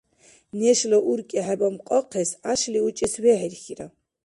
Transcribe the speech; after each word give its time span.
Нешла 0.59 0.97
уркӀи 1.11 1.39
хӀебамкьахъес 1.45 2.29
гӀяшли 2.41 2.79
учӀес 2.87 3.13
вехӀирхьира. 3.23 3.85